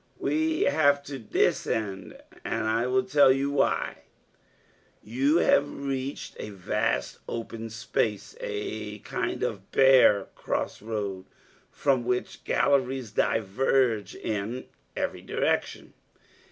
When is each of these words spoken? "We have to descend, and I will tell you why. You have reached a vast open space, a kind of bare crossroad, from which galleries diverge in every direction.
"We 0.17 0.61
have 0.61 1.03
to 1.03 1.19
descend, 1.19 2.19
and 2.43 2.65
I 2.67 2.87
will 2.87 3.03
tell 3.03 3.31
you 3.31 3.51
why. 3.51 3.97
You 5.03 5.37
have 5.37 5.71
reached 5.71 6.35
a 6.39 6.49
vast 6.49 7.19
open 7.29 7.69
space, 7.69 8.35
a 8.39 8.97
kind 9.03 9.43
of 9.43 9.69
bare 9.71 10.25
crossroad, 10.33 11.25
from 11.69 12.03
which 12.03 12.43
galleries 12.45 13.11
diverge 13.11 14.15
in 14.15 14.65
every 14.95 15.21
direction. 15.21 15.93